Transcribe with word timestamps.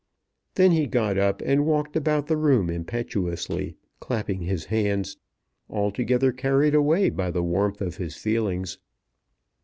Then 0.55 0.71
he 0.71 0.87
got 0.87 1.19
up 1.19 1.41
and 1.45 1.63
walked 1.63 1.95
about 1.95 2.25
the 2.25 2.35
room 2.35 2.71
impetuously, 2.71 3.75
clapping 3.99 4.41
his 4.41 4.65
hands, 4.65 5.17
altogether 5.69 6.31
carried 6.31 6.73
away 6.73 7.11
by 7.11 7.29
the 7.29 7.43
warmth 7.43 7.81
of 7.81 7.97
his 7.97 8.15
feelings. 8.17 8.79